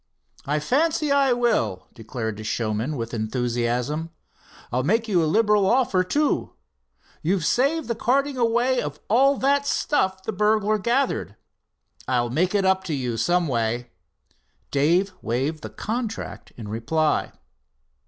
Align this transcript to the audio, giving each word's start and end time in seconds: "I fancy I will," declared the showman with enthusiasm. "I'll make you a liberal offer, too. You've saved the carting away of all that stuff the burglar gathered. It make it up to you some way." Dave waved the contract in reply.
"I 0.47 0.57
fancy 0.57 1.11
I 1.11 1.31
will," 1.33 1.85
declared 1.93 2.37
the 2.37 2.43
showman 2.43 2.97
with 2.97 3.13
enthusiasm. 3.13 4.09
"I'll 4.71 4.81
make 4.81 5.07
you 5.07 5.21
a 5.23 5.29
liberal 5.29 5.69
offer, 5.69 6.03
too. 6.03 6.53
You've 7.21 7.45
saved 7.45 7.87
the 7.87 7.93
carting 7.93 8.35
away 8.35 8.81
of 8.81 8.99
all 9.11 9.37
that 9.37 9.67
stuff 9.67 10.23
the 10.23 10.33
burglar 10.33 10.79
gathered. 10.79 11.35
It 12.09 12.29
make 12.31 12.55
it 12.55 12.65
up 12.65 12.83
to 12.85 12.95
you 12.95 13.15
some 13.15 13.47
way." 13.47 13.91
Dave 14.71 15.13
waved 15.21 15.61
the 15.61 15.69
contract 15.69 16.51
in 16.57 16.67
reply. 16.67 17.31